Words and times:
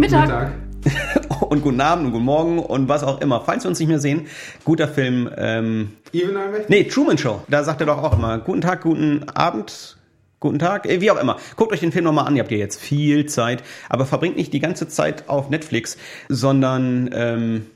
Guten 0.00 0.12
Tag. 0.12 0.28
Guten, 0.28 0.40
guten 0.82 0.84
Mittag. 0.84 1.12
Mittag. 1.20 1.42
und 1.50 1.62
guten 1.62 1.80
Abend 1.80 2.06
und 2.06 2.12
guten 2.12 2.24
Morgen 2.24 2.58
und 2.58 2.88
was 2.88 3.04
auch 3.04 3.20
immer. 3.20 3.42
Falls 3.42 3.64
wir 3.64 3.68
uns 3.68 3.78
nicht 3.78 3.88
mehr 3.88 3.98
sehen, 3.98 4.28
guter 4.64 4.88
Film. 4.88 5.30
Ähm, 5.36 5.92
Even 6.12 6.38
Nee, 6.68 6.84
Truman 6.84 7.18
Show. 7.18 7.42
Da 7.48 7.64
sagt 7.64 7.80
er 7.80 7.86
doch 7.86 8.02
auch 8.02 8.16
immer, 8.16 8.38
guten 8.38 8.62
Tag, 8.62 8.82
guten 8.82 9.28
Abend, 9.28 9.98
guten 10.40 10.58
Tag, 10.58 10.86
äh, 10.86 11.02
wie 11.02 11.10
auch 11.10 11.20
immer. 11.20 11.36
Guckt 11.56 11.72
euch 11.72 11.80
den 11.80 11.92
Film 11.92 12.06
nochmal 12.06 12.26
an, 12.26 12.34
ihr 12.34 12.42
habt 12.42 12.50
ja 12.50 12.56
jetzt 12.56 12.80
viel 12.80 13.26
Zeit, 13.26 13.62
aber 13.90 14.06
verbringt 14.06 14.36
nicht 14.36 14.54
die 14.54 14.60
ganze 14.60 14.88
Zeit 14.88 15.28
auf 15.28 15.50
Netflix, 15.50 15.98
sondern 16.28 17.10
ähm, 17.12 17.66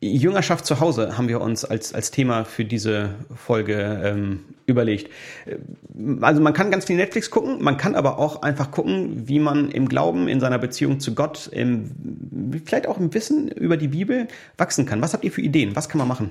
Jüngerschaft 0.00 0.66
zu 0.66 0.80
Hause 0.80 1.16
haben 1.16 1.28
wir 1.28 1.40
uns 1.40 1.64
als, 1.64 1.94
als 1.94 2.10
Thema 2.10 2.44
für 2.44 2.64
diese 2.64 3.14
Folge 3.34 4.02
ähm, 4.04 4.44
überlegt. 4.66 5.10
Also 6.20 6.42
man 6.42 6.52
kann 6.52 6.70
ganz 6.70 6.84
viel 6.84 6.96
Netflix 6.96 7.30
gucken, 7.30 7.62
man 7.62 7.78
kann 7.78 7.94
aber 7.94 8.18
auch 8.18 8.42
einfach 8.42 8.70
gucken, 8.70 9.26
wie 9.26 9.38
man 9.38 9.70
im 9.70 9.88
Glauben, 9.88 10.28
in 10.28 10.38
seiner 10.38 10.58
Beziehung 10.58 11.00
zu 11.00 11.14
Gott, 11.14 11.48
im, 11.50 12.62
vielleicht 12.66 12.86
auch 12.86 12.98
im 12.98 13.14
Wissen 13.14 13.48
über 13.48 13.78
die 13.78 13.88
Bibel 13.88 14.28
wachsen 14.58 14.84
kann. 14.84 15.00
Was 15.00 15.14
habt 15.14 15.24
ihr 15.24 15.32
für 15.32 15.40
Ideen? 15.40 15.74
Was 15.76 15.88
kann 15.88 15.98
man 15.98 16.08
machen? 16.08 16.30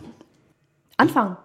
Anfangen. 0.97 1.37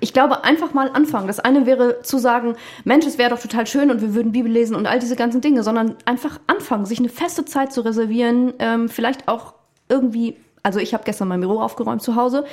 Ich 0.00 0.14
glaube, 0.14 0.42
einfach 0.42 0.72
mal 0.72 0.88
anfangen. 0.90 1.26
Das 1.26 1.38
eine 1.38 1.66
wäre 1.66 2.00
zu 2.00 2.16
sagen, 2.16 2.56
Mensch, 2.84 3.04
es 3.04 3.18
wäre 3.18 3.28
doch 3.28 3.38
total 3.38 3.66
schön 3.66 3.90
und 3.90 4.00
wir 4.00 4.14
würden 4.14 4.32
Bibel 4.32 4.50
lesen 4.50 4.74
und 4.74 4.86
all 4.86 4.98
diese 4.98 5.16
ganzen 5.16 5.42
Dinge, 5.42 5.62
sondern 5.62 5.96
einfach 6.06 6.40
anfangen, 6.46 6.86
sich 6.86 6.98
eine 6.98 7.10
feste 7.10 7.44
Zeit 7.44 7.74
zu 7.74 7.82
reservieren, 7.82 8.54
ähm, 8.58 8.88
vielleicht 8.88 9.28
auch 9.28 9.52
irgendwie 9.90 10.36
also 10.66 10.80
ich 10.80 10.94
habe 10.94 11.04
gestern 11.04 11.28
mein 11.28 11.38
Büro 11.38 11.60
aufgeräumt 11.60 12.02
zu 12.02 12.16
Hause, 12.16 12.44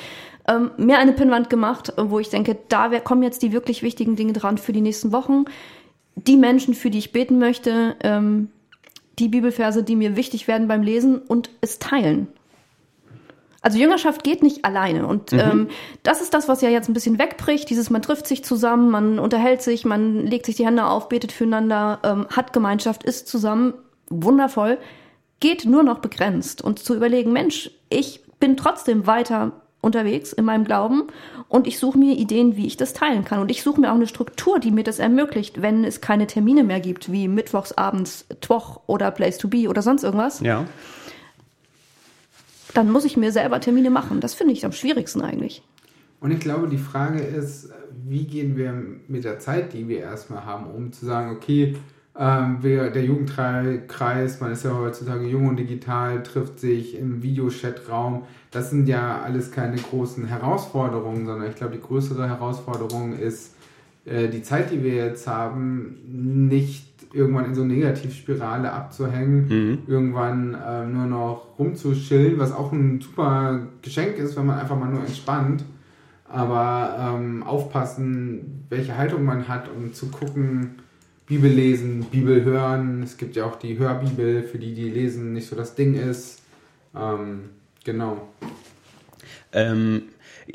ähm, 0.48 0.70
mir 0.78 1.00
eine 1.00 1.14
Pinnwand 1.14 1.50
gemacht, 1.50 1.94
wo 1.98 2.20
ich 2.20 2.30
denke, 2.30 2.56
da 2.70 3.00
kommen 3.00 3.24
jetzt 3.24 3.42
die 3.42 3.52
wirklich 3.54 3.82
wichtigen 3.82 4.16
Dinge 4.16 4.34
dran 4.34 4.60
für 4.60 4.72
die 4.72 4.82
nächsten 4.82 5.12
Wochen. 5.12 5.46
Die 6.16 6.38
Menschen, 6.38 6.76
für 6.76 6.92
die 6.92 7.00
ich 7.00 7.12
beten 7.12 7.40
möchte, 7.40 7.96
ähm, 8.04 8.50
die 9.18 9.30
Bibelverse, 9.30 9.84
die 9.84 9.96
mir 9.96 10.16
wichtig 10.16 10.48
werden 10.48 10.68
beim 10.68 10.84
Lesen 10.84 11.18
und 11.18 11.50
es 11.62 11.80
teilen. 11.80 12.28
Also 13.64 13.80
Jüngerschaft 13.80 14.24
geht 14.24 14.44
nicht 14.44 14.64
alleine. 14.64 15.08
Und 15.08 15.32
mhm. 15.32 15.40
ähm, 15.40 15.68
das 16.04 16.22
ist 16.22 16.36
das, 16.36 16.48
was 16.48 16.62
ja 16.62 16.70
jetzt 16.70 16.90
ein 16.90 16.94
bisschen 16.94 17.18
wegbricht. 17.18 17.68
Dieses, 17.72 17.90
man 17.90 18.04
trifft 18.04 18.28
sich 18.28 18.44
zusammen, 18.44 18.92
man 18.92 19.18
unterhält 19.18 19.64
sich, 19.64 19.86
man 19.86 20.28
legt 20.28 20.46
sich 20.46 20.56
die 20.56 20.68
Hände 20.68 20.86
auf, 20.86 21.10
betet 21.10 21.32
füreinander, 21.32 22.00
ähm, 22.04 22.28
hat 22.30 22.54
Gemeinschaft, 22.54 23.04
ist 23.04 23.28
zusammen. 23.28 23.74
Wundervoll 24.10 24.78
geht 25.44 25.66
nur 25.66 25.84
noch 25.84 26.00
begrenzt. 26.00 26.62
Und 26.62 26.80
zu 26.80 26.96
überlegen, 26.96 27.34
Mensch, 27.34 27.70
ich 27.90 28.22
bin 28.40 28.56
trotzdem 28.56 29.08
weiter 29.08 29.52
unterwegs 29.82 30.32
in 30.32 30.46
meinem 30.46 30.64
Glauben 30.64 31.08
und 31.50 31.68
ich 31.68 31.80
suche 31.80 31.98
mir 31.98 32.16
Ideen, 32.18 32.56
wie 32.56 32.66
ich 32.66 32.78
das 32.78 32.94
teilen 32.94 33.26
kann. 33.26 33.40
Und 33.40 33.52
ich 33.52 33.62
suche 33.62 33.82
mir 33.82 33.92
auch 33.92 33.96
eine 33.96 34.08
Struktur, 34.08 34.60
die 34.60 34.72
mir 34.72 34.86
das 34.86 35.00
ermöglicht, 35.00 35.62
wenn 35.62 35.84
es 35.84 36.00
keine 36.00 36.28
Termine 36.28 36.64
mehr 36.64 36.80
gibt, 36.80 37.12
wie 37.12 37.28
mittwochsabends 37.28 38.26
Twoch 38.40 38.80
oder 38.88 39.12
Place 39.12 39.38
to 39.38 39.50
Be 39.50 39.68
oder 39.68 39.82
sonst 39.82 40.04
irgendwas. 40.04 40.40
Ja. 40.40 40.66
Dann 42.74 42.90
muss 42.90 43.04
ich 43.04 43.18
mir 43.18 43.34
selber 43.34 43.60
Termine 43.60 43.90
machen. 43.90 44.22
Das 44.22 44.34
finde 44.34 44.54
ich 44.54 44.66
am 44.66 44.72
schwierigsten 44.72 45.22
eigentlich. 45.22 45.62
Und 46.22 46.32
ich 46.32 46.40
glaube, 46.40 46.70
die 46.70 46.78
Frage 46.78 47.22
ist, 47.22 47.70
wie 48.06 48.24
gehen 48.24 48.56
wir 48.56 48.82
mit 49.10 49.26
der 49.26 49.40
Zeit, 49.40 49.74
die 49.74 49.90
wir 49.90 50.00
erstmal 50.00 50.46
haben, 50.46 50.68
um 50.72 50.94
zu 50.94 51.06
sagen, 51.06 51.36
okay, 51.36 51.76
ähm, 52.18 52.60
der 52.62 53.04
Jugendkreis, 53.04 54.40
man 54.40 54.52
ist 54.52 54.64
ja 54.64 54.78
heutzutage 54.78 55.26
jung 55.26 55.48
und 55.48 55.58
digital, 55.58 56.22
trifft 56.22 56.60
sich 56.60 56.98
im 56.98 57.24
Videochatraum. 57.24 58.24
Das 58.52 58.70
sind 58.70 58.88
ja 58.88 59.22
alles 59.22 59.52
keine 59.52 59.78
großen 59.78 60.26
Herausforderungen, 60.28 61.26
sondern 61.26 61.50
ich 61.50 61.56
glaube, 61.56 61.74
die 61.74 61.82
größere 61.82 62.28
Herausforderung 62.28 63.18
ist, 63.18 63.56
äh, 64.06 64.28
die 64.28 64.44
Zeit, 64.44 64.72
die 64.72 64.84
wir 64.84 64.94
jetzt 64.94 65.26
haben, 65.26 65.98
nicht 66.06 66.94
irgendwann 67.14 67.46
in 67.46 67.56
so 67.56 67.64
eine 67.64 67.74
Negativspirale 67.74 68.72
abzuhängen, 68.72 69.48
mhm. 69.48 69.78
irgendwann 69.88 70.56
äh, 70.56 70.86
nur 70.86 71.06
noch 71.06 71.58
rumzuschillen, 71.58 72.38
was 72.38 72.52
auch 72.52 72.72
ein 72.72 73.02
super 73.02 73.68
Geschenk 73.82 74.18
ist, 74.18 74.36
wenn 74.36 74.46
man 74.46 74.60
einfach 74.60 74.78
mal 74.78 74.90
nur 74.90 75.02
entspannt. 75.02 75.64
Aber 76.28 76.96
ähm, 77.00 77.44
aufpassen, 77.44 78.66
welche 78.70 78.98
Haltung 78.98 79.24
man 79.24 79.48
hat 79.48 79.70
und 79.70 79.96
zu 79.96 80.08
gucken, 80.08 80.76
Bibel 81.26 81.52
lesen, 81.52 82.06
Bibel 82.06 82.44
hören. 82.44 83.04
Es 83.04 83.18
gibt 83.18 83.36
ja 83.36 83.46
auch 83.46 83.56
die 83.58 83.78
Hörbibel, 83.78 84.44
für 84.44 84.60
die, 84.60 84.74
die 84.74 84.90
lesen, 84.90 85.34
nicht 85.34 85.48
so 85.48 85.56
das 85.56 85.76
Ding 85.76 85.96
ist. 85.96 86.42
Ähm, 86.96 87.50
genau. 87.84 88.30
Ähm, 89.52 90.04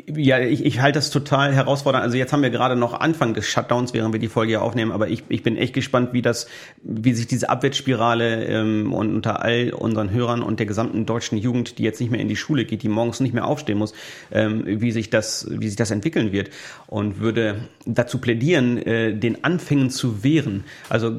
ja, 0.06 0.38
ich, 0.40 0.64
ich 0.64 0.80
halte 0.80 0.98
das 0.98 1.10
total 1.10 1.54
herausfordernd. 1.54 2.04
Also 2.04 2.16
jetzt 2.16 2.32
haben 2.32 2.42
wir 2.42 2.50
gerade 2.50 2.76
noch 2.76 2.98
Anfang 3.00 3.32
des 3.34 3.46
Shutdowns, 3.46 3.94
während 3.94 4.12
wir 4.12 4.20
die 4.20 4.28
Folge 4.28 4.50
hier 4.50 4.62
aufnehmen, 4.62 4.92
aber 4.92 5.08
ich, 5.08 5.24
ich 5.28 5.42
bin 5.42 5.56
echt 5.56 5.72
gespannt, 5.72 6.12
wie 6.12 6.20
das, 6.20 6.46
wie 6.82 7.14
sich 7.14 7.26
diese 7.26 7.48
Abwärtsspirale 7.48 8.44
ähm, 8.44 8.92
und 8.92 9.14
unter 9.14 9.42
all 9.42 9.72
unseren 9.72 10.10
Hörern 10.10 10.42
und 10.42 10.58
der 10.58 10.66
gesamten 10.66 11.06
deutschen 11.06 11.38
Jugend, 11.38 11.78
die 11.78 11.84
jetzt 11.84 12.00
nicht 12.00 12.10
mehr 12.10 12.20
in 12.20 12.28
die 12.28 12.36
Schule 12.36 12.64
geht, 12.64 12.82
die 12.82 12.88
morgens 12.88 13.20
nicht 13.20 13.32
mehr 13.32 13.46
aufstehen 13.46 13.78
muss, 13.78 13.94
ähm, 14.30 14.64
wie 14.66 14.92
sich 14.92 15.08
das, 15.08 15.46
wie 15.50 15.68
sich 15.68 15.76
das 15.76 15.90
entwickeln 15.90 16.32
wird. 16.32 16.50
Und 16.86 17.20
würde 17.20 17.68
dazu 17.86 18.18
plädieren, 18.18 18.78
äh, 18.78 19.14
den 19.14 19.44
Anfängen 19.44 19.90
zu 19.90 20.22
wehren. 20.22 20.64
Also 20.90 21.16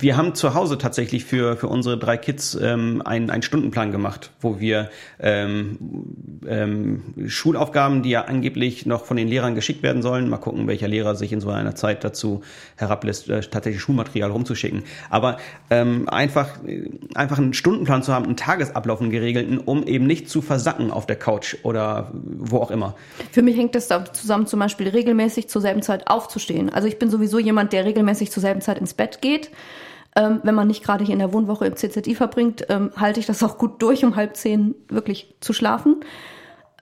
wir 0.00 0.16
haben 0.16 0.34
zu 0.34 0.54
Hause 0.54 0.78
tatsächlich 0.78 1.24
für, 1.24 1.56
für 1.56 1.68
unsere 1.68 1.98
drei 1.98 2.16
Kids 2.16 2.58
ähm, 2.60 3.02
einen, 3.04 3.30
einen 3.30 3.42
Stundenplan 3.42 3.92
gemacht, 3.92 4.32
wo 4.40 4.58
wir 4.58 4.90
ähm, 5.20 5.78
ähm, 6.48 7.02
Schul 7.28 7.56
Schulaufgaben, 7.60 8.02
die 8.02 8.10
ja 8.10 8.22
angeblich 8.22 8.86
noch 8.86 9.04
von 9.04 9.18
den 9.18 9.28
Lehrern 9.28 9.54
geschickt 9.54 9.82
werden 9.82 10.00
sollen. 10.00 10.30
Mal 10.30 10.38
gucken, 10.38 10.66
welcher 10.66 10.88
Lehrer 10.88 11.14
sich 11.14 11.30
in 11.30 11.42
so 11.42 11.50
einer 11.50 11.74
Zeit 11.74 12.02
dazu 12.04 12.40
herablässt, 12.76 13.28
äh, 13.28 13.42
tatsächlich 13.42 13.82
Schulmaterial 13.82 14.30
rumzuschicken. 14.30 14.84
Aber 15.10 15.36
ähm, 15.68 16.08
einfach, 16.08 16.48
einfach 17.14 17.36
einen 17.36 17.52
Stundenplan 17.52 18.02
zu 18.02 18.14
haben, 18.14 18.24
einen 18.24 18.36
Tagesablauf, 18.36 19.02
einen 19.02 19.10
geregelten, 19.10 19.58
um 19.58 19.82
eben 19.82 20.06
nicht 20.06 20.30
zu 20.30 20.40
versacken 20.40 20.90
auf 20.90 21.04
der 21.04 21.16
Couch 21.16 21.56
oder 21.62 22.10
wo 22.12 22.58
auch 22.58 22.70
immer. 22.70 22.94
Für 23.30 23.42
mich 23.42 23.58
hängt 23.58 23.74
das 23.74 23.88
da 23.88 24.06
zusammen, 24.10 24.46
zum 24.46 24.58
Beispiel 24.58 24.88
regelmäßig 24.88 25.48
zur 25.48 25.60
selben 25.60 25.82
Zeit 25.82 26.08
aufzustehen. 26.08 26.70
Also 26.70 26.88
ich 26.88 26.98
bin 26.98 27.10
sowieso 27.10 27.38
jemand, 27.38 27.74
der 27.74 27.84
regelmäßig 27.84 28.30
zur 28.30 28.40
selben 28.40 28.62
Zeit 28.62 28.78
ins 28.78 28.94
Bett 28.94 29.20
geht. 29.20 29.50
Ähm, 30.16 30.40
wenn 30.44 30.54
man 30.54 30.66
nicht 30.66 30.82
gerade 30.82 31.04
hier 31.04 31.12
in 31.12 31.18
der 31.18 31.34
Wohnwoche 31.34 31.66
im 31.66 31.76
CZI 31.76 32.14
verbringt, 32.14 32.64
ähm, 32.70 32.90
halte 32.96 33.20
ich 33.20 33.26
das 33.26 33.42
auch 33.42 33.58
gut 33.58 33.82
durch, 33.82 34.02
um 34.02 34.16
halb 34.16 34.34
zehn 34.36 34.74
wirklich 34.88 35.34
zu 35.40 35.52
schlafen. 35.52 36.00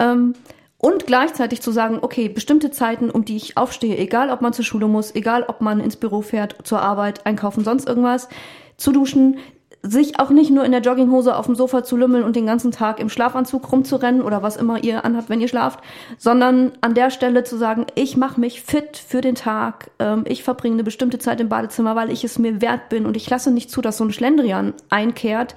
Ähm, 0.00 0.34
und 0.78 1.06
gleichzeitig 1.06 1.60
zu 1.60 1.72
sagen, 1.72 1.98
okay, 2.02 2.28
bestimmte 2.28 2.70
Zeiten, 2.70 3.10
um 3.10 3.24
die 3.24 3.36
ich 3.36 3.56
aufstehe, 3.56 3.98
egal 3.98 4.30
ob 4.30 4.40
man 4.40 4.52
zur 4.52 4.64
Schule 4.64 4.86
muss, 4.86 5.14
egal 5.14 5.44
ob 5.48 5.60
man 5.60 5.80
ins 5.80 5.96
Büro 5.96 6.22
fährt, 6.22 6.56
zur 6.62 6.80
Arbeit, 6.80 7.26
einkaufen, 7.26 7.64
sonst 7.64 7.88
irgendwas, 7.88 8.28
zu 8.76 8.92
duschen, 8.92 9.38
sich 9.82 10.18
auch 10.18 10.30
nicht 10.30 10.50
nur 10.50 10.64
in 10.64 10.72
der 10.72 10.80
Jogginghose 10.80 11.36
auf 11.36 11.46
dem 11.46 11.54
Sofa 11.54 11.84
zu 11.84 11.96
lümmeln 11.96 12.24
und 12.24 12.34
den 12.36 12.46
ganzen 12.46 12.72
Tag 12.72 12.98
im 12.98 13.08
Schlafanzug 13.08 13.70
rumzurennen 13.70 14.22
oder 14.22 14.42
was 14.42 14.56
immer 14.56 14.82
ihr 14.82 15.04
anhabt, 15.04 15.28
wenn 15.28 15.40
ihr 15.40 15.48
schlaft, 15.48 15.80
sondern 16.16 16.72
an 16.80 16.94
der 16.94 17.10
Stelle 17.10 17.44
zu 17.44 17.56
sagen, 17.56 17.86
ich 17.94 18.16
mache 18.16 18.40
mich 18.40 18.60
fit 18.62 18.96
für 18.96 19.20
den 19.20 19.36
Tag, 19.36 19.90
ähm, 19.98 20.24
ich 20.26 20.42
verbringe 20.42 20.74
eine 20.74 20.84
bestimmte 20.84 21.18
Zeit 21.18 21.40
im 21.40 21.48
Badezimmer, 21.48 21.94
weil 21.94 22.10
ich 22.10 22.24
es 22.24 22.38
mir 22.38 22.60
wert 22.60 22.88
bin 22.88 23.06
und 23.06 23.16
ich 23.16 23.30
lasse 23.30 23.50
nicht 23.50 23.70
zu, 23.70 23.80
dass 23.80 23.98
so 23.98 24.04
ein 24.04 24.12
Schlendrian 24.12 24.74
einkehrt, 24.90 25.54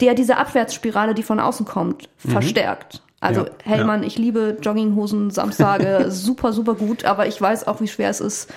der 0.00 0.14
diese 0.14 0.36
Abwärtsspirale, 0.36 1.14
die 1.14 1.22
von 1.22 1.40
außen 1.40 1.66
kommt, 1.66 2.08
mhm. 2.24 2.30
verstärkt. 2.30 3.02
Also 3.20 3.42
ja, 3.42 3.50
Hellmann, 3.64 4.02
ja. 4.02 4.06
ich 4.06 4.16
liebe 4.16 4.58
Jogginghosen, 4.62 5.30
Samstage, 5.30 6.06
super, 6.10 6.52
super 6.52 6.74
gut, 6.74 7.04
aber 7.04 7.26
ich 7.26 7.40
weiß 7.40 7.66
auch, 7.66 7.80
wie 7.80 7.88
schwer 7.88 8.10
es 8.10 8.20
ist, 8.20 8.52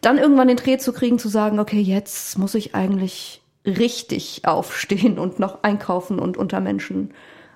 dann 0.00 0.18
irgendwann 0.18 0.48
den 0.48 0.56
Dreh 0.56 0.78
zu 0.78 0.92
kriegen, 0.92 1.18
zu 1.18 1.28
sagen, 1.28 1.58
okay, 1.58 1.80
jetzt 1.80 2.38
muss 2.38 2.54
ich 2.54 2.74
eigentlich 2.74 3.42
richtig 3.66 4.42
aufstehen 4.46 5.18
und 5.18 5.38
noch 5.38 5.62
einkaufen 5.62 6.18
und 6.18 6.36
unter 6.36 6.60
Menschen. 6.60 7.12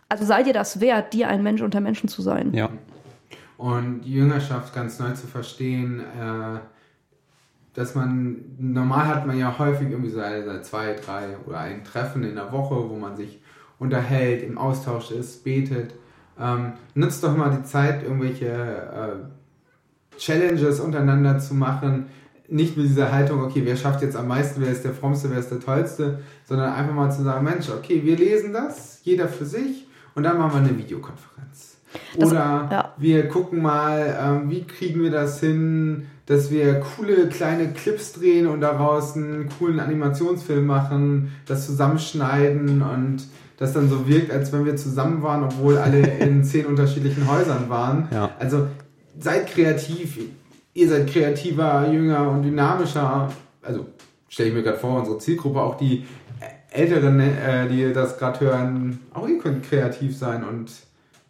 Also 0.08 0.26
sei 0.26 0.43
dir 0.43 0.52
das 0.52 0.81
wert, 0.81 1.14
dir 1.14 1.28
ein 1.28 1.43
Mensch 1.43 1.62
unter 1.62 1.81
Menschen 1.81 2.08
zu 2.08 2.20
sein. 2.20 2.52
Ja. 2.52 2.69
Und 3.56 4.05
Jüngerschaft 4.05 4.75
ganz 4.75 4.98
neu 4.98 5.12
zu 5.12 5.26
verstehen, 5.26 6.00
äh, 6.00 6.58
dass 7.75 7.94
man, 7.94 8.44
normal 8.58 9.06
hat 9.06 9.26
man 9.26 9.38
ja 9.38 9.58
häufig 9.58 9.88
irgendwie 9.90 10.10
so 10.10 10.20
zwei, 10.62 10.94
drei 10.94 11.37
oder 11.46 11.60
ein 11.60 11.84
Treffen 11.84 12.25
in 12.25 12.34
der 12.34 12.52
Woche, 12.52 12.90
wo 12.90 12.96
man 12.96 13.16
sich 13.16 13.40
unterhält, 13.78 14.43
im 14.43 14.58
Austausch 14.58 15.10
ist, 15.10 15.44
betet. 15.44 15.94
Ähm, 16.40 16.73
nutzt 16.94 17.23
doch 17.23 17.37
mal 17.37 17.50
die 17.50 17.62
Zeit, 17.62 18.02
irgendwelche 18.02 18.46
äh, 18.46 20.17
Challenges 20.19 20.81
untereinander 20.81 21.38
zu 21.38 21.55
machen. 21.55 22.06
Nicht 22.49 22.76
mit 22.76 22.87
dieser 22.87 23.12
Haltung, 23.12 23.43
okay, 23.43 23.62
wer 23.64 23.76
schafft 23.76 24.02
jetzt 24.02 24.17
am 24.17 24.29
meisten, 24.29 24.61
wer 24.61 24.70
ist 24.70 24.84
der 24.84 24.93
Frommste, 24.93 25.31
wer 25.31 25.38
ist 25.38 25.50
der 25.50 25.61
Tollste, 25.61 26.20
sondern 26.44 26.73
einfach 26.73 26.94
mal 26.94 27.11
zu 27.11 27.23
sagen, 27.23 27.44
Mensch, 27.44 27.70
okay, 27.70 28.02
wir 28.05 28.17
lesen 28.17 28.52
das, 28.52 29.00
jeder 29.05 29.29
für 29.29 29.46
sich, 29.46 29.87
und 30.14 30.25
dann 30.25 30.38
machen 30.38 30.52
wir 30.52 30.69
eine 30.69 30.79
Videokonferenz. 30.79 31.79
Das, 32.17 32.31
Oder 32.31 32.69
ja. 32.70 32.94
wir 32.99 33.29
gucken 33.29 33.62
mal, 33.62 34.17
ähm, 34.20 34.50
wie 34.50 34.64
kriegen 34.64 35.02
wir 35.02 35.11
das 35.11 35.40
hin, 35.40 36.06
dass 36.26 36.50
wir 36.50 36.81
coole 36.81 37.29
kleine 37.29 37.73
Clips 37.73 38.12
drehen 38.12 38.46
und 38.46 38.61
daraus 38.61 39.17
einen 39.17 39.49
coolen 39.58 39.81
Animationsfilm 39.81 40.64
machen, 40.64 41.32
das 41.46 41.67
zusammenschneiden 41.67 42.82
und 42.82 43.25
das 43.62 43.74
dann 43.74 43.88
so 43.88 44.08
wirkt, 44.08 44.32
als 44.32 44.52
wenn 44.52 44.64
wir 44.64 44.74
zusammen 44.74 45.22
waren, 45.22 45.44
obwohl 45.44 45.78
alle 45.78 46.00
in 46.18 46.42
zehn 46.44 46.66
unterschiedlichen 46.66 47.30
Häusern 47.30 47.70
waren. 47.70 48.08
Ja. 48.12 48.30
Also 48.40 48.66
seid 49.20 49.46
kreativ, 49.46 50.18
ihr 50.74 50.88
seid 50.88 51.06
kreativer, 51.06 51.88
jünger 51.88 52.28
und 52.28 52.42
dynamischer. 52.42 53.30
Also 53.62 53.86
stelle 54.28 54.48
ich 54.48 54.54
mir 54.56 54.64
gerade 54.64 54.78
vor, 54.78 54.98
unsere 54.98 55.18
Zielgruppe, 55.18 55.60
auch 55.60 55.76
die 55.76 56.04
Älteren, 56.70 57.20
äh, 57.20 57.68
die 57.68 57.92
das 57.92 58.18
gerade 58.18 58.40
hören, 58.40 58.98
auch 59.14 59.28
ihr 59.28 59.38
könnt 59.38 59.62
kreativ 59.62 60.18
sein 60.18 60.42
und 60.42 60.72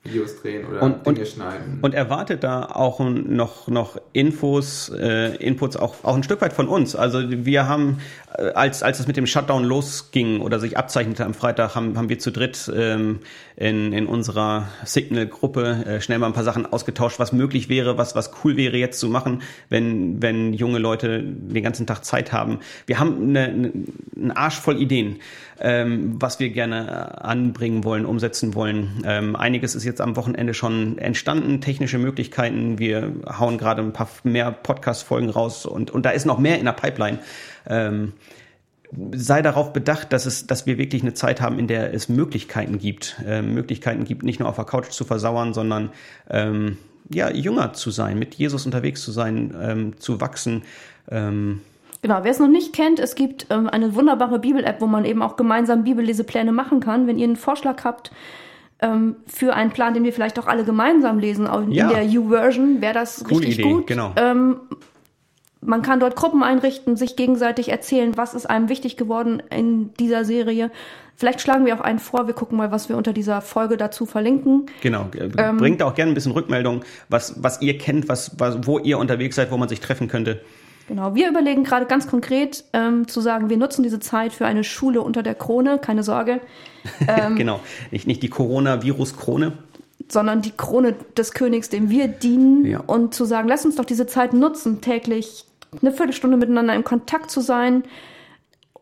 Videos 0.05 0.41
drehen 0.41 0.67
oder 0.67 0.83
und, 0.83 1.07
Dinge 1.07 1.21
und, 1.21 1.29
schneiden. 1.29 1.79
Und 1.81 1.95
erwartet 1.95 2.43
da 2.43 2.65
auch 2.65 2.99
noch, 2.99 3.69
noch 3.69 4.01
Infos, 4.13 4.89
äh, 4.89 5.37
Inputs 5.37 5.77
auch, 5.77 6.03
auch 6.03 6.17
ein 6.17 6.25
Stück 6.25 6.41
weit 6.41 6.53
von 6.53 6.67
uns. 6.67 6.97
Also 6.97 7.23
wir 7.29 7.69
haben, 7.69 7.99
äh, 8.37 8.49
als, 8.49 8.83
als 8.83 8.99
es 8.99 9.07
mit 9.07 9.17
dem 9.17 9.29
Shutdown 9.29 9.63
losging 9.63 10.41
oder 10.41 10.59
sich 10.59 10.77
abzeichnete 10.77 11.25
am 11.25 11.35
Freitag, 11.35 11.77
haben, 11.77 11.97
haben 11.97 12.09
wir 12.09 12.19
zu 12.19 12.33
dritt 12.33 12.71
ähm, 12.75 13.21
in, 13.55 13.93
in 13.93 14.07
unserer 14.07 14.67
Signal-Gruppe 14.85 15.85
äh, 15.87 16.01
schnell 16.01 16.19
mal 16.19 16.27
ein 16.27 16.33
paar 16.33 16.43
Sachen 16.43 16.67
ausgetauscht, 16.67 17.21
was 17.21 17.33
möglich 17.33 17.69
wäre, 17.69 17.97
was, 17.97 18.17
was 18.17 18.33
cool 18.43 18.57
wäre 18.57 18.77
jetzt 18.79 18.99
zu 18.99 19.09
machen, 19.09 19.43
wenn, 19.69 20.21
wenn 20.21 20.53
junge 20.53 20.81
Leute 20.81 21.23
den 21.23 21.63
ganzen 21.63 21.87
Tag 21.87 22.05
Zeit 22.05 22.33
haben. 22.33 22.59
Wir 22.87 22.99
haben 22.99 23.23
eine, 23.23 23.45
eine, 23.45 23.73
einen 24.17 24.31
Arsch 24.33 24.59
voll 24.59 24.83
Ideen, 24.83 25.21
ähm, 25.61 26.17
was 26.19 26.41
wir 26.41 26.51
gerne 26.51 27.23
anbringen 27.23 27.85
wollen, 27.85 28.05
umsetzen 28.05 28.57
wollen. 28.57 29.03
Ähm, 29.05 29.37
einiges 29.37 29.77
ist 29.77 29.85
jetzt 29.85 29.92
am 30.01 30.17
Wochenende 30.17 30.55
schon 30.55 30.99
entstanden, 30.99 31.61
technische 31.61 31.99
Möglichkeiten. 31.99 32.79
Wir 32.79 33.13
hauen 33.39 33.59
gerade 33.59 33.83
ein 33.83 33.93
paar 33.93 34.09
mehr 34.25 34.51
Podcast-Folgen 34.51 35.31
raus 35.31 35.67
und, 35.67 35.91
und 35.91 36.07
da 36.07 36.11
ist 36.11 36.25
noch 36.25 36.39
mehr 36.39 36.59
in 36.59 36.65
der 36.65 36.73
Pipeline. 36.73 37.19
Ähm, 37.67 38.13
sei 39.15 39.43
darauf 39.43 39.73
bedacht, 39.73 40.13
dass 40.13 40.27
es, 40.27 40.47
dass 40.47 40.67
wir 40.67 40.79
wirklich 40.79 41.03
eine 41.03 41.15
Zeit 41.15 41.41
haben, 41.41 41.59
in 41.59 41.67
der 41.67 41.95
es 41.95 42.09
Möglichkeiten 42.09 42.79
gibt, 42.79 43.17
äh, 43.27 43.43
Möglichkeiten 43.43 44.05
gibt, 44.05 44.23
nicht 44.23 44.41
nur 44.41 44.49
auf 44.49 44.57
der 44.57 44.65
Couch 44.65 44.91
zu 44.91 45.05
versauern, 45.05 45.55
sondern 45.55 45.91
ähm, 46.29 46.77
ja 47.09 47.31
jünger 47.31 47.73
zu 47.73 47.91
sein, 47.91 48.19
mit 48.19 48.35
Jesus 48.35 48.67
unterwegs 48.67 49.03
zu 49.03 49.11
sein, 49.13 49.55
ähm, 49.61 49.99
zu 49.99 50.21
wachsen. 50.21 50.63
Ähm, 51.11 51.61
Genau, 52.03 52.19
wer 52.25 52.33
es 52.33 52.41
noch 52.41 52.49
nicht 52.49 52.73
kennt, 52.73 52.99
es 52.99 53.15
gibt 53.15 53.47
ähm, 53.51 53.69
eine 53.69 53.95
wunderbare 53.95 54.41
Bibel-App, 54.41 54.81
wo 54.81 54.89
man 54.89 55.05
eben 55.05 55.23
auch 55.23 55.37
gemeinsam 55.37 55.85
Bibellesepläne 55.85 56.51
machen 56.51 56.81
kann. 56.81 57.07
Wenn 57.07 57.17
ihr 57.17 57.27
einen 57.27 57.37
Vorschlag 57.37 57.85
habt 57.85 58.11
ähm, 58.83 59.17
für 59.27 59.55
einen 59.55 59.71
Plan, 59.71 59.95
den 59.95 60.05
wir 60.05 60.13
vielleicht 60.13 60.39
auch 60.39 60.47
alle 60.47 60.65
gemeinsam 60.65 61.19
lesen, 61.19 61.47
auch 61.47 61.63
in 61.63 61.71
Ja. 61.73 61.89
der 61.89 62.05
U-Version, 62.05 62.81
wäre 62.83 62.95
das 62.95 63.25
Coole 63.25 63.47
richtig 63.47 63.61
Idee, 63.61 63.73
gut. 63.73 63.87
genau. 63.87 64.13
Ähm, 64.17 64.57
man 65.65 65.83
kann 65.83 66.01
dort 66.01 66.17
Gruppen 66.17 66.43
einrichten, 66.43 66.97
sich 66.97 67.15
gegenseitig 67.15 67.69
erzählen, 67.69 68.17
was 68.17 68.35
ist 68.35 68.47
einem 68.47 68.69
wichtig 68.69 68.97
geworden 68.97 69.41
in 69.51 69.95
dieser 69.95 70.25
Serie. 70.25 70.71
Vielleicht 71.15 71.41
schlagen 71.41 71.67
wir 71.67 71.77
auch 71.77 71.81
einen 71.81 72.01
vor, 72.01 72.27
wir 72.27 72.35
gucken 72.35 72.59
mal, 72.59 72.73
was 72.73 72.89
wir 72.89 72.97
unter 72.97 73.13
dieser 73.13 73.41
Folge 73.41 73.77
dazu 73.77 74.05
verlinken. 74.05 74.67
Genau, 74.81 75.07
äh, 75.17 75.29
bringt 75.53 75.81
auch 75.83 75.95
gerne 75.95 76.11
ein 76.11 76.15
bisschen 76.15 76.33
Rückmeldung, 76.33 76.83
was, 77.09 77.41
was 77.45 77.63
ihr 77.63 77.79
kennt, 77.79 78.09
was, 78.09 78.33
was, 78.39 78.67
wo 78.67 78.81
ihr 78.81 78.99
unterwegs 78.99 79.37
seid, 79.37 79.53
wo 79.53 79.57
man 79.57 79.69
sich 79.69 79.79
treffen 79.79 80.09
könnte. 80.09 80.41
Genau, 80.89 81.15
wir 81.15 81.29
überlegen 81.29 81.65
gerade 81.65 81.87
ganz 81.87 82.07
konkret 82.09 82.65
ähm, 82.73 83.07
zu 83.09 83.21
sagen, 83.21 83.49
wir 83.49 83.57
nutzen 83.57 83.83
diese 83.83 84.01
Zeit 84.01 84.33
für 84.33 84.47
eine 84.47 84.65
Schule 84.65 85.01
unter 85.01 85.23
der 85.23 85.35
Krone, 85.35 85.79
keine 85.79 86.03
Sorge, 86.03 86.41
Ähm. 87.09 87.37
genau, 87.37 87.61
nicht, 87.91 88.07
nicht 88.07 88.23
die 88.23 88.29
Coronavirus-Krone. 88.29 89.53
sondern 90.09 90.43
die 90.43 90.51
Krone 90.51 90.95
des 91.17 91.33
Königs, 91.33 91.69
dem 91.69 91.89
wir 91.89 92.09
dienen 92.09 92.67
Ja. 92.67 92.81
und 92.81 93.15
zu 93.15 93.25
sagen, 93.25 93.49
lass 93.49 93.65
uns 93.65 93.77
doch 93.77 93.85
diese 93.85 94.07
Zeit 94.07 94.33
nutzen, 94.35 94.81
täglich 94.81 95.47
eine 95.81 95.93
Viertelstunde 95.93 96.37
miteinander 96.37 96.75
in 96.75 96.85
Kontakt 96.85 97.31
zu 97.31 97.41
sein, 97.41 97.85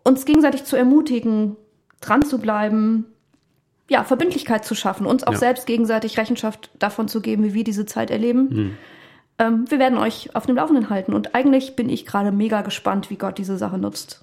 uns 0.02 0.25
gegenseitig 0.25 0.64
zu 0.64 0.76
ermutigen, 0.76 1.56
dran 2.00 2.25
zu 2.25 2.38
bleiben, 2.38 3.05
ja, 3.88 4.02
Verbindlichkeit 4.05 4.64
zu 4.64 4.75
schaffen, 4.75 5.06
uns 5.06 5.23
auch 5.25 5.32
Ja. 5.35 5.38
selbst 5.38 5.67
gegenseitig 5.67 6.17
Rechenschaft 6.19 6.70
davon 6.79 7.06
zu 7.08 7.20
geben, 7.20 7.44
wie 7.44 7.55
wir 7.55 7.64
diese 7.64 7.85
Zeit 7.87 8.11
erleben. 8.11 8.76
Ähm, 9.41 9.65
wir 9.69 9.79
werden 9.79 9.99
euch 9.99 10.37
auf 10.37 10.45
dem 10.47 10.57
Laufenden 10.57 10.91
halten 10.91 11.15
und 11.15 11.35
eigentlich 11.35 11.75
bin 11.75 11.89
ich 11.89 12.05
gerade 12.07 12.31
mega 12.31 12.61
gespannt, 12.61 13.09
wie 13.11 13.17
Gott 13.17 13.39
diese 13.39 13.57
Sache 13.57 13.79
nutzt. 13.79 14.23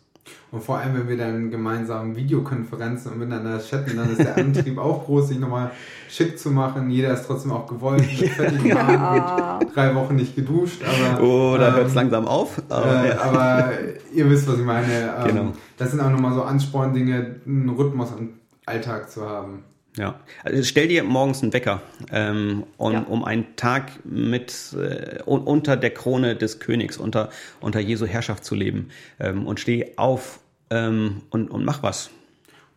Und 0.51 0.61
vor 0.63 0.77
allem, 0.77 0.93
wenn 0.93 1.07
wir 1.09 1.17
dann 1.17 1.51
gemeinsam 1.51 2.15
Videokonferenzen 2.15 3.11
und 3.11 3.19
miteinander 3.19 3.59
chatten, 3.59 3.97
dann 3.97 4.11
ist 4.11 4.19
der 4.19 4.37
Antrieb 4.37 4.77
auch 4.77 5.05
groß, 5.05 5.29
sich 5.29 5.39
nochmal 5.39 5.71
schick 6.09 6.37
zu 6.39 6.51
machen. 6.51 6.89
Jeder 6.89 7.13
ist 7.13 7.25
trotzdem 7.25 7.51
auch 7.51 7.65
gewollt, 7.65 8.01
mit 8.21 8.29
fettigen 8.29 8.77
Haaren, 8.77 9.67
drei 9.73 9.95
Wochen 9.95 10.15
nicht 10.15 10.35
geduscht, 10.35 10.81
aber. 10.85 11.23
Oh, 11.23 11.57
da 11.57 11.69
ähm, 11.69 11.75
hört 11.75 11.87
es 11.87 11.95
langsam 11.95 12.27
auf. 12.27 12.61
Aber, 12.69 13.03
Äh, 13.03 13.09
ja. 13.09 13.21
aber 13.21 13.71
ihr 14.13 14.29
wisst, 14.29 14.47
was 14.47 14.59
ich 14.59 14.65
meine. 14.65 15.15
Ähm, 15.19 15.27
Genau. 15.27 15.53
Das 15.77 15.91
sind 15.91 15.99
auch 16.01 16.09
nochmal 16.09 16.33
so 16.33 16.43
Ansporndinge, 16.43 17.37
einen 17.45 17.69
Rhythmus 17.69 18.11
im 18.17 18.33
Alltag 18.65 19.09
zu 19.09 19.27
haben. 19.27 19.63
Ja, 19.97 20.19
also 20.43 20.63
stell 20.63 20.87
dir 20.87 21.03
morgens 21.03 21.41
einen 21.41 21.53
Wecker, 21.53 21.81
ähm, 22.11 22.63
um, 22.77 22.93
Ja. 22.93 22.99
um 23.01 23.23
einen 23.23 23.55
Tag 23.55 23.91
mit 24.05 24.53
äh, 24.73 25.19
un- 25.25 25.41
unter 25.41 25.75
der 25.75 25.89
Krone 25.91 26.35
des 26.35 26.59
Königs, 26.59 26.97
unter, 26.97 27.29
unter 27.61 27.79
Jesu 27.79 28.05
Herrschaft 28.05 28.45
zu 28.45 28.53
leben. 28.53 28.89
Ähm, 29.19 29.47
und 29.47 29.59
steh 29.59 29.93
auf 29.95 30.39
ähm, 30.69 31.21
und, 31.31 31.49
und 31.49 31.65
mach 31.65 31.81
was. 31.81 32.11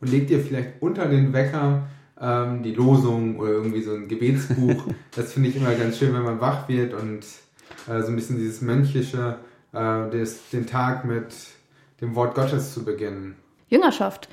Und 0.00 0.10
legt 0.10 0.30
ihr 0.30 0.40
vielleicht 0.40 0.80
unter 0.80 1.06
den 1.08 1.32
Wecker 1.34 1.88
ähm, 2.18 2.62
die 2.62 2.72
Losung 2.72 3.38
oder 3.38 3.50
irgendwie 3.50 3.82
so 3.82 3.92
ein 3.94 4.08
Gebetsbuch. 4.08 4.84
das 5.14 5.32
finde 5.34 5.50
ich 5.50 5.56
immer 5.56 5.74
ganz 5.74 5.98
schön, 5.98 6.14
wenn 6.14 6.22
man 6.22 6.40
wach 6.40 6.68
wird 6.68 6.94
und 6.94 7.20
äh, 7.86 8.00
so 8.02 8.08
ein 8.08 8.16
bisschen 8.16 8.38
dieses 8.38 8.62
Mönchische, 8.62 9.36
äh, 9.74 10.08
des, 10.08 10.48
den 10.50 10.66
Tag 10.66 11.04
mit 11.04 11.34
dem 12.00 12.14
Wort 12.14 12.34
Gottes 12.34 12.72
zu 12.72 12.82
beginnen. 12.84 13.36
Jüngerschaft. 13.68 14.28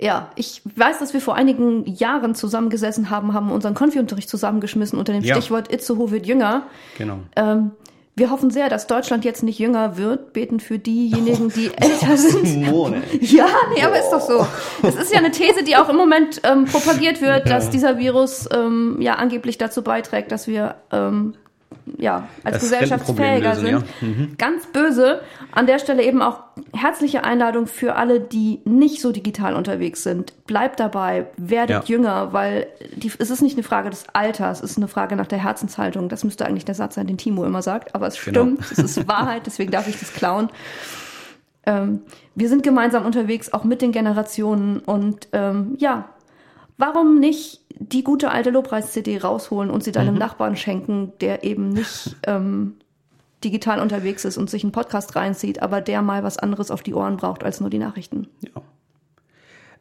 Ja, 0.00 0.30
ich 0.34 0.62
weiß, 0.76 0.98
dass 0.98 1.12
wir 1.12 1.20
vor 1.20 1.34
einigen 1.34 1.84
Jahren 1.86 2.34
zusammengesessen 2.34 3.10
haben, 3.10 3.34
haben 3.34 3.50
unseren 3.50 3.74
Konfi-Unterricht 3.74 4.30
zusammengeschmissen 4.30 4.98
unter 4.98 5.12
dem 5.12 5.22
Ja. 5.22 5.34
Stichwort 5.36 5.70
Itzehoe 5.72 6.10
wird 6.10 6.26
jünger. 6.26 6.62
Genau. 6.96 7.18
Ähm, 7.36 7.72
wir 8.16 8.30
hoffen 8.30 8.50
sehr, 8.50 8.68
dass 8.68 8.86
Deutschland 8.86 9.24
jetzt 9.24 9.42
nicht 9.42 9.58
jünger 9.58 9.96
wird, 9.96 10.32
beten 10.32 10.58
für 10.60 10.78
diejenigen, 10.78 11.48
die 11.50 11.70
älter 11.76 12.16
sind. 12.16 12.46
Simone. 12.46 13.02
Ja, 13.20 13.46
nee, 13.74 13.82
aber 13.82 13.98
ist 13.98 14.10
doch 14.10 14.20
so. 14.20 14.46
Es 14.86 14.96
ist 14.96 15.12
ja 15.12 15.18
eine 15.18 15.30
These, 15.30 15.64
die 15.64 15.76
auch 15.76 15.88
im 15.88 15.96
Moment 15.96 16.40
ähm, 16.44 16.64
propagiert 16.64 17.20
wird, 17.20 17.48
dass 17.48 17.70
dieser 17.70 17.98
Virus 17.98 18.48
ähm, 18.54 18.96
ja 19.00 19.14
angeblich 19.14 19.58
dazu 19.58 19.82
beiträgt, 19.82 20.32
dass 20.32 20.46
wir 20.46 20.76
ähm, 20.92 21.34
ja 21.98 22.28
als 22.44 22.54
Das 22.56 22.62
gesellschaftsfähiger 22.62 23.54
sind. 23.56 23.66
ja. 23.70 23.82
Mhm. 24.00 24.34
Ganz 24.38 24.66
böse. 24.66 25.20
An 25.52 25.66
der 25.66 25.78
Stelle 25.78 26.02
eben 26.02 26.22
auch 26.22 26.40
herzliche 26.72 27.24
Einladung 27.24 27.66
für 27.66 27.96
alle, 27.96 28.20
die 28.20 28.60
nicht 28.64 29.00
so 29.00 29.12
digital 29.12 29.54
unterwegs 29.54 30.02
sind. 30.02 30.32
Bleibt 30.46 30.78
dabei, 30.80 31.26
werdet 31.36 31.88
Ja. 31.88 31.94
jünger, 31.96 32.32
weil 32.32 32.66
die, 32.96 33.10
es 33.18 33.30
ist 33.30 33.42
nicht 33.42 33.54
eine 33.56 33.62
Frage 33.64 33.90
des 33.90 34.04
Alters, 34.12 34.62
es 34.62 34.72
ist 34.72 34.76
eine 34.78 34.88
Frage 34.88 35.16
nach 35.16 35.26
der 35.26 35.42
Herzenshaltung. 35.42 36.08
Das 36.08 36.24
müsste 36.24 36.46
eigentlich 36.46 36.64
der 36.64 36.74
Satz 36.74 36.94
sein, 36.94 37.06
den 37.06 37.18
Timo 37.18 37.44
immer 37.44 37.62
sagt, 37.62 37.94
aber 37.94 38.06
es 38.06 38.22
Genau. 38.24 38.42
stimmt, 38.44 38.60
es 38.72 38.78
ist 38.78 39.08
Wahrheit, 39.08 39.42
deswegen 39.46 39.70
darf 39.70 39.88
ich 39.88 39.98
das 39.98 40.12
klauen. 40.12 40.48
Ähm, 41.66 42.00
wir 42.34 42.48
sind 42.48 42.62
gemeinsam 42.62 43.04
unterwegs, 43.04 43.52
auch 43.52 43.64
mit 43.64 43.82
den 43.82 43.92
Generationen. 43.92 44.78
Und 44.78 45.28
ähm, 45.32 45.74
ja, 45.78 46.08
warum 46.80 47.20
nicht 47.20 47.60
die 47.78 48.02
gute 48.04 48.30
alte 48.30 48.50
Lobpreis-CD 48.50 49.18
rausholen 49.18 49.70
und 49.70 49.84
sie 49.84 49.92
deinem 49.92 50.14
Nachbarn 50.14 50.56
schenken, 50.56 51.12
der 51.20 51.44
eben 51.44 51.70
nicht 51.70 52.16
ähm, 52.26 52.74
digital 53.44 53.80
unterwegs 53.80 54.24
ist 54.24 54.36
und 54.36 54.50
sich 54.50 54.64
einen 54.64 54.72
Podcast 54.72 55.16
reinzieht, 55.16 55.62
aber 55.62 55.80
der 55.80 56.02
mal 56.02 56.22
was 56.22 56.38
anderes 56.38 56.70
auf 56.70 56.82
die 56.82 56.94
Ohren 56.94 57.16
braucht 57.16 57.42
als 57.42 57.60
nur 57.60 57.70
die 57.70 57.78
Nachrichten. 57.78 58.28
Ja. 58.40 58.62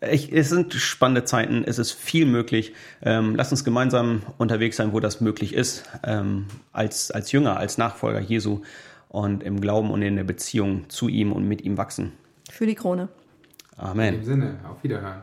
Ich, 0.10 0.32
es 0.32 0.48
sind 0.48 0.74
spannende 0.74 1.26
Zeiten, 1.26 1.66
es 1.66 1.78
ist 1.78 1.92
viel 1.92 2.26
möglich. 2.26 2.74
Ähm, 3.02 3.36
lass 3.36 3.52
uns 3.52 3.66
gemeinsam 3.66 4.22
unterwegs 4.38 4.78
sein, 4.78 4.94
wo 4.94 5.02
das 5.02 5.20
möglich 5.20 5.54
ist, 5.54 5.84
ähm, 6.04 6.46
als, 6.72 7.12
als 7.12 7.34
Jünger, 7.34 7.58
als 7.58 7.78
Nachfolger 7.78 8.22
Jesu 8.22 8.62
und 9.10 9.44
im 9.44 9.60
Glauben 9.60 9.92
und 9.92 10.02
in 10.02 10.16
der 10.16 10.24
Beziehung 10.24 10.90
zu 10.90 11.10
ihm 11.10 11.34
und 11.34 11.46
mit 11.50 11.64
ihm 11.64 11.78
wachsen. 11.78 12.14
Für 12.50 12.66
die 12.66 12.76
Krone. 12.76 13.10
In 13.78 13.84
Amen. 13.84 14.14
dem 14.14 14.24
Sinne, 14.24 14.60
auf 14.70 14.82
Wiederhören. 14.84 15.22